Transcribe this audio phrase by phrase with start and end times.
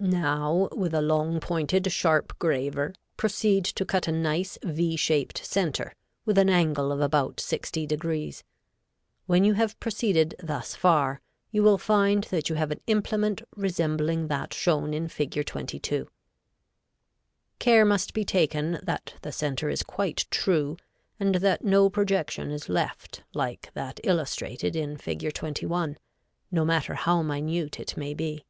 [0.00, 5.92] Now with a long pointed sharp graver proceed to cut a nice V shaped center
[6.24, 8.42] with an angle of about 60°.
[9.26, 11.20] When you have proceeded thus far
[11.50, 15.44] you will find that you have an implement resembling that shown in Fig.
[15.44, 15.76] 22.
[15.94, 17.58] [Illustration: Fig.
[17.58, 20.78] 22.] Care must be taken that the center is quite true,
[21.20, 25.30] and that no projection is left like that illustrated in Fig.
[25.34, 25.98] 21,
[26.50, 28.46] no matter how minute it may be.